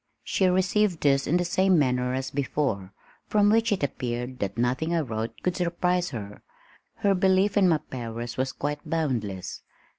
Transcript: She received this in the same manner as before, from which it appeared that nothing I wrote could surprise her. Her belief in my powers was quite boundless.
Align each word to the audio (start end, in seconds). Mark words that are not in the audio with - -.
She 0.23 0.47
received 0.47 1.01
this 1.01 1.27
in 1.27 1.37
the 1.37 1.45
same 1.45 1.77
manner 1.77 2.15
as 2.15 2.31
before, 2.31 2.91
from 3.27 3.51
which 3.51 3.71
it 3.71 3.83
appeared 3.83 4.39
that 4.39 4.57
nothing 4.57 4.95
I 4.95 5.01
wrote 5.01 5.43
could 5.43 5.55
surprise 5.55 6.09
her. 6.09 6.41
Her 6.95 7.13
belief 7.13 7.55
in 7.55 7.69
my 7.69 7.77
powers 7.77 8.35
was 8.35 8.51
quite 8.51 8.79
boundless. 8.83 9.61